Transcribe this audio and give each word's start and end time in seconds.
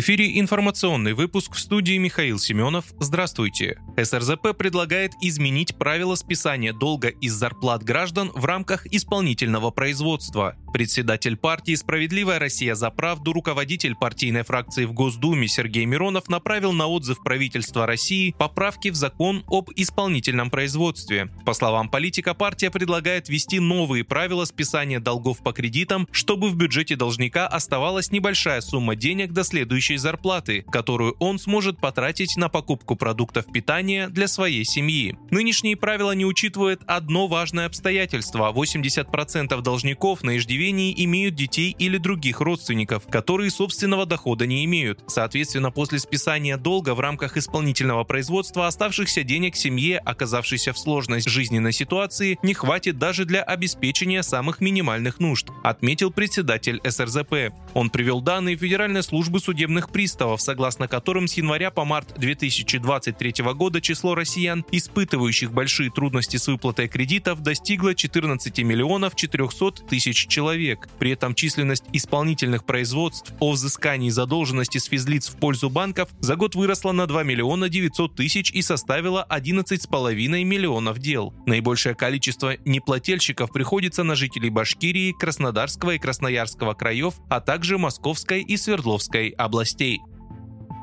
Эфире 0.00 0.40
информационный 0.40 1.12
выпуск 1.12 1.52
в 1.52 1.58
студии 1.58 1.98
Михаил 1.98 2.38
Семенов. 2.38 2.86
Здравствуйте. 3.00 3.78
СРЗП 4.04 4.56
предлагает 4.56 5.12
изменить 5.20 5.76
правила 5.76 6.14
списания 6.14 6.72
долга 6.72 7.08
из 7.08 7.32
зарплат 7.32 7.82
граждан 7.82 8.30
в 8.34 8.44
рамках 8.44 8.86
исполнительного 8.86 9.70
производства. 9.70 10.56
Председатель 10.72 11.36
партии 11.36 11.74
«Справедливая 11.74 12.38
Россия 12.38 12.74
за 12.74 12.90
правду», 12.90 13.32
руководитель 13.32 13.96
партийной 13.96 14.44
фракции 14.44 14.84
в 14.84 14.92
Госдуме 14.92 15.48
Сергей 15.48 15.84
Миронов 15.84 16.28
направил 16.28 16.72
на 16.72 16.86
отзыв 16.86 17.22
правительства 17.24 17.86
России 17.86 18.34
поправки 18.38 18.88
в 18.88 18.94
закон 18.94 19.44
об 19.48 19.70
исполнительном 19.74 20.50
производстве. 20.50 21.28
По 21.44 21.54
словам 21.54 21.88
политика, 21.88 22.34
партия 22.34 22.70
предлагает 22.70 23.28
ввести 23.28 23.58
новые 23.58 24.04
правила 24.04 24.44
списания 24.44 25.00
долгов 25.00 25.42
по 25.42 25.52
кредитам, 25.52 26.06
чтобы 26.12 26.48
в 26.50 26.54
бюджете 26.54 26.94
должника 26.94 27.48
оставалась 27.48 28.12
небольшая 28.12 28.60
сумма 28.60 28.94
денег 28.94 29.32
до 29.32 29.42
следующей 29.42 29.96
зарплаты, 29.96 30.62
которую 30.70 31.16
он 31.18 31.38
сможет 31.40 31.80
потратить 31.80 32.36
на 32.36 32.48
покупку 32.48 32.94
продуктов 32.94 33.46
питания 33.52 33.89
для 34.10 34.28
своей 34.28 34.64
семьи. 34.64 35.16
Нынешние 35.30 35.76
правила 35.76 36.12
не 36.12 36.24
учитывают 36.24 36.82
одно 36.86 37.26
важное 37.26 37.66
обстоятельство. 37.66 38.52
80% 38.52 39.60
должников 39.60 40.22
на 40.22 40.36
иждивении 40.36 40.94
имеют 41.04 41.34
детей 41.34 41.74
или 41.78 41.98
других 41.98 42.40
родственников, 42.40 43.06
которые 43.08 43.50
собственного 43.50 44.06
дохода 44.06 44.46
не 44.46 44.64
имеют. 44.64 45.02
Соответственно, 45.06 45.70
после 45.70 45.98
списания 45.98 46.56
долга 46.56 46.94
в 46.94 47.00
рамках 47.00 47.36
исполнительного 47.36 48.04
производства 48.04 48.66
оставшихся 48.66 49.22
денег 49.22 49.56
семье, 49.56 49.98
оказавшейся 49.98 50.72
в 50.72 50.78
сложной 50.78 51.20
жизненной 51.20 51.72
ситуации, 51.72 52.38
не 52.42 52.54
хватит 52.54 52.98
даже 52.98 53.24
для 53.24 53.42
обеспечения 53.42 54.22
самых 54.22 54.60
минимальных 54.60 55.20
нужд, 55.20 55.48
отметил 55.62 56.10
председатель 56.10 56.80
СРЗП. 56.84 57.52
Он 57.74 57.90
привел 57.90 58.20
данные 58.20 58.56
Федеральной 58.56 59.02
службы 59.02 59.40
судебных 59.40 59.90
приставов, 59.90 60.42
согласно 60.42 60.88
которым 60.88 61.28
с 61.28 61.34
января 61.34 61.70
по 61.70 61.84
март 61.84 62.14
2023 62.18 63.34
года 63.54 63.69
число 63.80 64.14
россиян, 64.14 64.64
испытывающих 64.72 65.52
большие 65.52 65.90
трудности 65.90 66.38
с 66.38 66.48
выплатой 66.48 66.88
кредитов, 66.88 67.40
достигло 67.42 67.94
14 67.94 68.58
миллионов 68.60 69.14
400 69.14 69.84
тысяч 69.88 70.26
человек. 70.26 70.88
При 70.98 71.12
этом 71.12 71.34
численность 71.34 71.84
исполнительных 71.92 72.64
производств 72.64 73.32
о 73.38 73.52
взыскании 73.52 74.10
задолженности 74.10 74.78
с 74.78 74.84
физлиц 74.86 75.28
в 75.28 75.36
пользу 75.36 75.70
банков 75.70 76.08
за 76.20 76.36
год 76.36 76.54
выросла 76.54 76.92
на 76.92 77.06
2 77.06 77.22
миллиона 77.22 77.68
900 77.68 78.14
тысяч 78.14 78.50
и 78.50 78.62
составила 78.62 79.26
11,5 79.28 80.44
миллионов 80.44 80.98
дел. 80.98 81.34
Наибольшее 81.46 81.94
количество 81.94 82.56
неплательщиков 82.64 83.52
приходится 83.52 84.02
на 84.02 84.14
жителей 84.14 84.50
Башкирии, 84.50 85.12
Краснодарского 85.12 85.92
и 85.92 85.98
Красноярского 85.98 86.74
краев, 86.74 87.14
а 87.28 87.40
также 87.40 87.78
Московской 87.78 88.42
и 88.42 88.56
Свердловской 88.56 89.28
областей. 89.30 90.00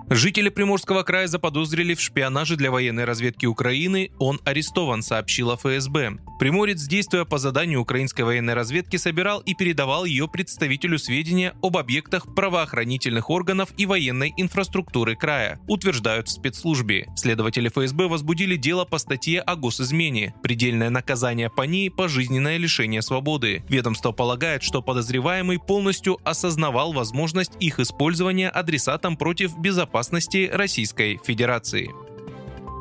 Жители 0.10 0.48
Приморского 0.48 1.04
края 1.04 1.28
заподозрили 1.28 1.94
в 1.94 2.00
шпионаже 2.00 2.56
для 2.56 2.72
военной 2.72 3.04
разведки 3.04 3.46
Украины. 3.46 4.12
Он 4.20 4.40
арестован, 4.46 5.02
сообщила 5.02 5.58
ФСБ. 5.58 6.20
Приморец, 6.40 6.84
действуя 6.84 7.26
по 7.26 7.38
заданию 7.40 7.82
украинской 7.82 8.22
военной 8.22 8.54
разведки, 8.54 8.96
собирал 8.96 9.42
и 9.42 9.54
передавал 9.54 10.06
ее 10.06 10.30
представителю 10.30 10.98
сведения 10.98 11.56
об 11.62 11.76
объектах 11.76 12.34
правоохранительных 12.34 13.30
органов 13.30 13.70
и 13.76 13.86
военной 13.86 14.34
инфраструктуры 14.38 15.18
края, 15.18 15.60
утверждают 15.68 16.30
в 16.30 16.32
спецслужбе. 16.32 17.08
Следователи 17.18 17.68
ФСБ 17.68 18.08
возбудили 18.08 18.56
дело 18.56 18.86
по 18.86 19.00
статье 19.00 19.42
о 19.42 19.58
госизмене. 19.58 20.34
Предельное 20.42 20.90
наказание 20.90 21.50
по 21.50 21.64
ней– 21.64 21.92
пожизненное 21.92 22.56
лишение 22.56 23.02
свободы. 23.02 23.66
Ведомство 23.68 24.14
полагает, 24.14 24.64
что 24.64 24.82
подозреваемый 24.82 25.60
полностью 25.60 26.18
осознавал 26.24 26.94
возможность 26.94 27.52
их 27.60 27.82
использования 27.82 28.48
адресатом 28.48 29.18
против 29.18 29.58
безопасности 29.58 29.97
безопасности 29.98 30.50
Российской 30.52 31.20
Федерации. 31.24 32.07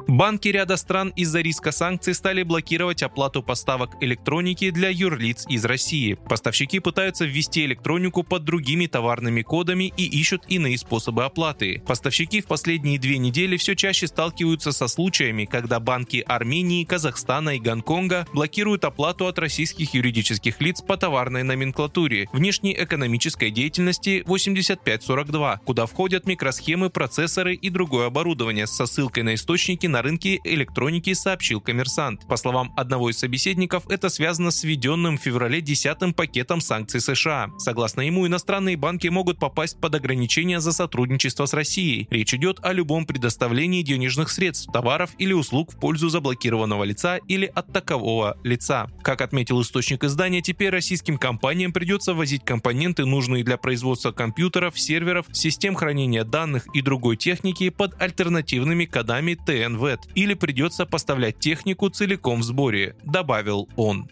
Банки 0.09 0.47
ряда 0.49 0.77
стран 0.77 1.13
из-за 1.17 1.41
риска 1.41 1.73
санкций 1.73 2.15
стали 2.15 2.45
блокировать 2.45 3.03
оплату 3.03 3.43
поставок 3.43 3.91
электроники 4.01 4.71
для 4.71 4.89
юрлиц 4.89 5.47
из 5.49 5.65
России. 5.65 6.15
Поставщики 6.29 6.79
пытаются 6.79 7.25
ввести 7.25 7.65
электронику 7.65 8.23
под 8.23 8.45
другими 8.45 8.87
товарными 8.87 9.43
кодами 9.43 9.93
и 9.97 10.05
ищут 10.05 10.45
иные 10.47 10.79
способы 10.79 11.25
оплаты. 11.25 11.83
Поставщики 11.85 12.41
в 12.41 12.47
последние 12.47 13.01
две 13.01 13.19
недели 13.19 13.57
все 13.57 13.75
чаще 13.75 14.07
сталкиваются 14.07 14.71
со 14.71 14.87
случаями, 14.87 15.45
когда 15.45 15.81
банки 15.81 16.23
Армении, 16.25 16.85
Казахстана 16.85 17.57
и 17.57 17.59
Гонконга 17.59 18.29
блокируют 18.33 18.85
оплату 18.85 19.27
от 19.27 19.41
российских 19.41 19.93
юридических 19.95 20.61
лиц 20.61 20.83
по 20.83 20.97
товарной 20.97 21.43
номенклатуре 21.43 22.29
внешней 22.33 22.77
экономической 22.79 23.51
деятельности 23.51 24.23
8542, 24.27 25.63
куда 25.65 25.87
входят 25.87 26.27
микросхемы, 26.27 26.91
процессоры 26.91 27.57
и 27.57 27.71
другое 27.71 28.07
оборудование 28.07 28.69
со 28.69 28.87
ссылкой 28.87 29.25
на 29.25 29.35
источники 29.35 29.89
на 29.96 29.96
рынке 30.03 30.41
электроники, 30.45 31.13
сообщил 31.13 31.61
коммерсант. 31.61 32.27
По 32.29 32.37
словам 32.37 32.73
одного 32.77 33.11
из 33.11 33.19
собеседников, 33.19 33.89
это 33.89 34.09
связано 34.09 34.51
с 34.51 34.65
введенным 34.65 35.19
в 35.19 35.21
феврале 35.21 35.61
10 35.61 36.15
пакетом 36.15 36.61
санкций 36.61 37.01
США. 37.01 37.51
Согласно 37.59 38.03
ему, 38.03 38.27
иностранные 38.27 38.77
банки 38.77 39.09
могут 39.09 39.39
попасть 39.39 39.81
под 39.81 39.95
ограничения 39.95 40.61
за 40.61 40.73
сотрудничество 40.73 41.47
с 41.47 41.55
Россией. 41.55 42.09
Речь 42.11 42.35
идет 42.35 42.59
о 42.63 42.73
любом 42.73 43.07
предоставлении 43.07 43.83
денежных 43.83 44.31
средств, 44.31 44.71
товаров 44.73 45.11
или 45.19 45.33
услуг 45.33 45.73
в 45.73 45.79
пользу 45.79 46.09
заблокированного 46.09 46.85
лица 46.85 47.19
или 47.29 47.47
от 47.47 47.73
такового 47.73 48.39
лица. 48.43 48.89
Как 49.03 49.21
отметил 49.21 49.61
источник 49.63 50.05
издания, 50.05 50.43
теперь 50.43 50.71
российским 50.71 51.19
компаниям 51.19 51.73
придется 51.73 52.15
возить 52.15 52.45
компоненты, 52.45 53.05
нужные 53.05 53.45
для 53.45 53.57
производства 53.57 54.13
компьютеров, 54.13 54.79
серверов, 54.79 55.27
систем 55.33 55.75
хранения 55.75 56.25
данных 56.25 56.67
и 56.75 56.83
другой 56.83 57.17
техники 57.17 57.69
под 57.71 58.01
альтернативными 58.01 58.85
кодами 58.85 59.35
ТНВ 59.35 59.86
или 60.15 60.35
придется 60.35 60.87
поставлять 60.87 61.39
технику 61.39 61.89
целиком 61.89 62.41
в 62.41 62.45
сборе, 62.45 62.97
добавил 63.05 63.69
он. 63.77 64.09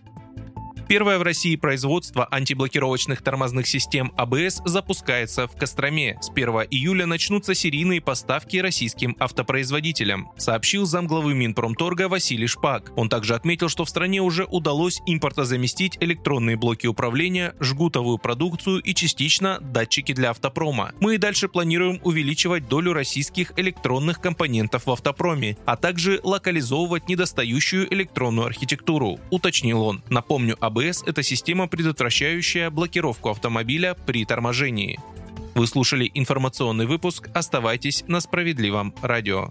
Первое 0.86 1.18
в 1.18 1.22
России 1.22 1.56
производство 1.56 2.28
антиблокировочных 2.30 3.22
тормозных 3.22 3.66
систем 3.66 4.12
АБС 4.16 4.60
запускается 4.66 5.48
в 5.48 5.56
Костроме. 5.56 6.18
С 6.20 6.28
1 6.28 6.48
июля 6.70 7.06
начнутся 7.06 7.54
серийные 7.54 8.02
поставки 8.02 8.58
российским 8.58 9.16
автопроизводителям, 9.18 10.30
сообщил 10.36 10.84
замглавы 10.84 11.34
Минпромторга 11.34 12.08
Василий 12.08 12.46
Шпак. 12.46 12.92
Он 12.96 13.08
также 13.08 13.34
отметил, 13.34 13.70
что 13.70 13.86
в 13.86 13.88
стране 13.88 14.20
уже 14.20 14.44
удалось 14.44 15.00
импортозаместить 15.06 15.96
электронные 16.00 16.56
блоки 16.56 16.86
управления, 16.86 17.54
жгутовую 17.60 18.18
продукцию 18.18 18.80
и 18.80 18.94
частично 18.94 19.60
датчики 19.60 20.12
для 20.12 20.30
автопрома. 20.30 20.92
Мы 21.00 21.14
и 21.14 21.18
дальше 21.18 21.48
планируем 21.48 21.98
увеличивать 22.04 22.68
долю 22.68 22.92
российских 22.92 23.52
электронных 23.56 24.20
компонентов 24.20 24.84
в 24.84 24.90
автопроме, 24.90 25.56
а 25.64 25.76
также 25.76 26.20
локализовывать 26.22 27.08
недостающую 27.08 27.92
электронную 27.92 28.46
архитектуру, 28.46 29.18
уточнил 29.30 29.82
он. 29.82 30.02
Напомню, 30.10 30.56
об 30.60 30.73
АБС– 30.74 31.04
это 31.06 31.22
система, 31.22 31.68
предотвращающая 31.68 32.68
блокировку 32.68 33.30
автомобиля 33.30 33.94
при 33.94 34.24
торможении. 34.24 34.98
Вы 35.54 35.68
слушали 35.68 36.10
информационный 36.14 36.86
выпуск. 36.86 37.30
Оставайтесь 37.32 38.02
на 38.08 38.20
справедливом 38.20 38.92
радио. 39.00 39.50